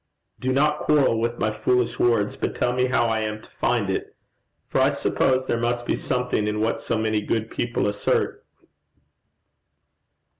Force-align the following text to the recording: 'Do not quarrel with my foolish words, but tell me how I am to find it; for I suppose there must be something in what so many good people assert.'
'Do 0.39 0.51
not 0.51 0.79
quarrel 0.79 1.19
with 1.19 1.37
my 1.37 1.51
foolish 1.51 1.99
words, 1.99 2.35
but 2.35 2.55
tell 2.55 2.73
me 2.73 2.85
how 2.85 3.05
I 3.05 3.19
am 3.19 3.39
to 3.39 3.49
find 3.51 3.87
it; 3.87 4.15
for 4.67 4.81
I 4.81 4.89
suppose 4.89 5.45
there 5.45 5.59
must 5.59 5.85
be 5.85 5.93
something 5.93 6.47
in 6.47 6.59
what 6.59 6.79
so 6.79 6.97
many 6.97 7.21
good 7.21 7.51
people 7.51 7.87
assert.' 7.87 8.43